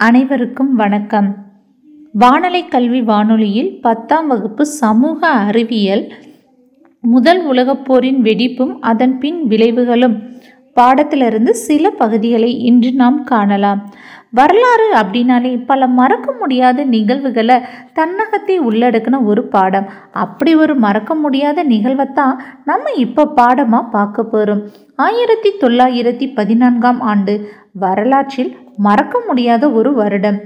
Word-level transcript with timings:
அனைவருக்கும் 0.00 0.74
வணக்கம். 0.74 1.28
வானலை 2.12 2.60
கல்வி 2.68 3.00
வானொலியில் 3.02 3.70
பத்தாம் 3.80 4.26
வகுப்பு 4.26 4.66
சமூக 4.66 5.28
அறிவியல் 5.28 6.12
முதல் 7.00 7.40
உலகப்போரின் 7.52 8.20
வெடிப்பும் 8.20 8.74
அதன் 8.80 9.18
பின் 9.18 9.40
விளைவுகளும். 9.48 10.16
பாடத்திலிருந்து 10.76 11.50
சில 11.50 11.90
பகுதிகளை 11.90 12.50
இன்று 12.60 12.92
நாம் 12.92 13.24
காணலாம். 13.24 13.80
வரலாறு 14.30 14.88
அப்படின்னாலே 14.94 15.64
பல 15.66 15.86
மறக்க 15.86 16.32
முடியாத 16.32 16.84
நிகழ்வுகளை 16.84 17.56
தன்னகத்தை 17.92 18.56
உள்ளடக்கின 18.60 19.24
ஒரு 19.24 19.44
பாடம். 19.48 19.86
அப்படி 20.24 20.54
ஒரு 20.54 20.74
மறக்க 20.76 21.14
முடியாத 21.14 21.64
நிகழ்வைத்தான் 21.64 22.34
நம்ம 22.64 22.92
இப்போ 22.96 23.24
பாடமாக 23.26 23.90
பார்க்க 23.90 24.24
போகிறோம் 24.24 24.62
ஆயிரத்தி 24.96 25.52
தொள்ளாயிரத்தி 25.60 26.26
பதினான்காம் 26.34 27.00
ஆண்டு 27.00 27.32
வரலாற்றில் 27.84 28.52
மறக்க 28.76 29.20
முடியாத 29.26 29.70
ஒரு 29.70 29.90
வருடம். 29.94 30.38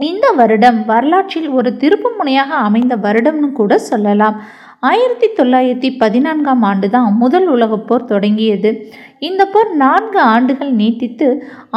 இந்த 0.00 0.26
வருடம் 0.30 0.78
வரலாற்றில் 0.84 1.48
ஒரு 1.48 1.70
திருப்பு 1.80 2.08
முனையாக 2.18 2.50
அமைந்த 2.68 2.94
வருடம்னு 2.96 3.48
கூட 3.52 3.78
சொல்லலாம். 3.90 4.36
ஆயிரத்தி 4.80 5.28
தொள்ளாயிரத்தி 5.38 5.90
பதினான்காம் 5.98 6.62
ஆண்டு 6.62 6.88
தான் 6.90 7.12
முதல் 7.22 7.46
உலகப் 7.46 7.86
போர் 7.88 8.04
தொடங்கியது. 8.04 8.70
இந்த 9.18 9.42
போர் 9.46 9.70
நான்கு 9.76 10.20
ஆண்டுகள் 10.34 10.72
நீட்டித்து 10.80 11.28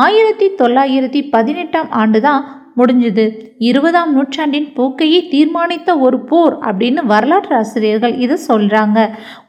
ஆயிரத்தி 0.05 0.47
தொள்ளாயிரத்தி 0.61 1.21
பதினெட்டாம் 1.35 1.91
ஆண்டு 2.01 2.21
தான் 2.21 2.43
முடிஞ்சுது. 2.77 3.25
இருபதாம் 3.57 4.11
நூற்றாண்டின் 4.13 4.67
போக்கையை 4.75 5.19
தீர்மானித்த 5.31 5.95
ஒரு 5.99 6.19
போர் 6.19 6.55
அப்படின்னு 6.67 7.01
வரலாற்று 7.05 7.55
ஆசிரியர்கள் 7.55 8.15
இதை 8.17 8.37
சொல்கிறாங்க 8.47 8.99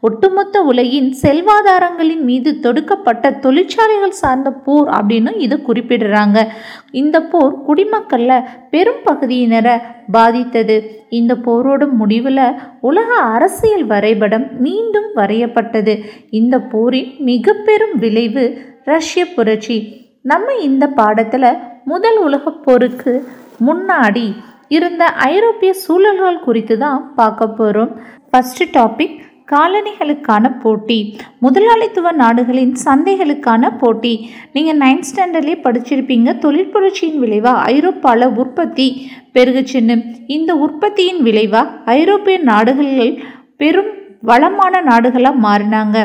ஒட்டுமொத்த 0.01 0.63
உலகின் 0.63 1.11
செல்வாதாரங்களின் 1.23 2.25
மீது 2.31 2.53
தொடுக்கப்பட்ட 2.63 3.33
தொழிற்சாலைகள் 3.39 4.19
சார்ந்த 4.23 4.51
போர் 4.51 4.89
அப்படின்னு 4.89 5.33
இதை 5.47 5.59
குறிப்பிடுறாங்க. 5.69 6.39
இந்த 6.91 7.17
போர் 7.23 7.55
குடிமக்களில் 7.69 8.47
பெரும் 8.71 9.03
பகுதியினரை 9.11 9.77
பாதித்தது. 10.13 10.77
இந்த 11.11 11.33
போரோட 11.35 11.83
முடிவில் 11.91 12.45
உலக 12.81 13.15
அரசியல் 13.15 13.87
வரைபடம் 13.87 14.47
மீண்டும் 14.59 15.11
வரையப்பட்டது. 15.17 15.95
இந்த 16.31 16.59
போரின் 16.61 17.15
மிக 17.19 17.53
பெரும் 17.53 17.97
விளைவு 17.99 18.45
ரஷ்ய 18.85 19.25
புரட்சி. 19.27 19.79
நம்ம 20.23 20.55
இந்த 20.55 20.85
பாடத்தில் 20.87 21.57
முதல் 21.91 22.19
உலகப் 22.27 22.63
போருக்கு 22.65 23.13
முன்னாடி 23.69 24.27
இருந்த 24.77 25.05
ஐரோப்பிய 25.33 25.71
சூழல்கள் 25.85 26.45
குறித்து 26.47 26.75
தான் 26.85 27.01
பார்க்க 27.19 27.49
போகிறோம் 27.59 27.93
ஃபஸ்ட்டு 28.31 28.67
டாபிக் 28.77 29.17
காலனிகளுக்கான 29.53 30.45
போட்டி. 30.63 30.99
முதலாளித்துவ 31.45 32.11
நாடுகளின் 32.21 32.75
சந்தைகளுக்கான 32.85 33.71
போட்டி. 33.81 34.13
நீங்கள் 34.57 34.79
நைன்த் 34.83 35.09
ஸ்டாண்டர்ட்லேயே 35.11 35.59
படிச்சிருப்பீங்க. 35.65 36.35
தொழிற்புரட்சியின் 36.45 37.19
விளைவாக 37.25 37.65
ஐரோப்பாவில் 37.75 38.37
உற்பத்தி 38.43 38.87
பெருகுச்சுன்னு. 39.37 39.97
இந்த 40.37 40.55
உற்பத்தியின் 40.67 41.21
விளைவாக 41.29 41.95
ஐரோப்பிய 41.99 42.39
நாடுகளில் 42.51 43.15
பெரும் 43.63 43.93
வளமான 44.31 44.83
நாடுகளாக 44.91 45.45
மாறினாங்க. 45.49 45.99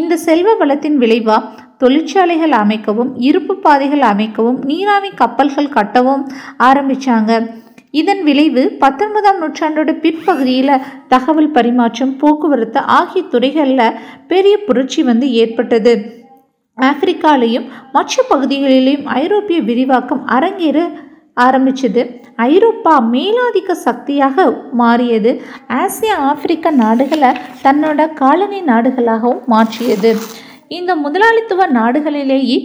இந்த 0.00 0.14
செல்வ 0.28 0.50
வளத்தின் 0.60 0.98
விளைவாக 1.02 1.62
தொழிற்சாலைகள் 1.80 2.54
அமைக்கவும் 2.62 3.10
இருப்பு 3.28 3.54
பாதைகள் 3.56 4.04
அமைக்கவும் 4.12 4.58
நீராவி 4.64 5.10
கப்பல்கள் 5.20 5.74
கட்டவும் 5.76 6.24
ஆரம்பித்தாங்க 6.68 7.32
இதன் 7.90 8.22
விளைவு 8.22 8.62
பத்தொன்பதாம் 8.82 9.40
நூற்றாண்டோட 9.42 9.90
பிற்பகுதியில் 10.00 10.82
தகவல் 11.08 11.54
பரிமாற்றம் 11.56 12.16
போக்குவரத்து 12.16 12.80
ஆகிய 12.98 13.22
துறைகளில் 13.32 13.96
பெரிய 14.26 14.54
புரட்சி 14.66 15.02
வந்து 15.02 15.26
ஏற்பட்டது. 15.42 15.94
ஆப்பிரிக்காலையும் 16.78 17.66
மற்ற 17.92 18.24
பகுதிகளிலேயும் 18.30 19.04
ஐரோப்பிய 19.22 19.58
விரிவாக்கம் 19.60 20.22
அரங்கேற 20.36 20.78
ஆரம்பிச்சது. 21.44 22.02
ஐரோப்பா 22.36 22.94
மேலாதிக்க 23.12 23.72
சக்தியாக 23.86 24.46
மாறியது. 24.80 25.32
ஆசிய 25.80 26.16
ஆப்பிரிக்க 26.30 26.70
நாடுகளை 26.82 27.30
தன்னோட 27.64 28.08
காலனி 28.22 28.60
நாடுகளாகவும் 28.72 29.44
மாற்றியது. 29.54 30.12
இந்த 30.68 30.96
முதலாளித்துவ 30.96 31.66
நாடுகளிலேயே 31.66 32.58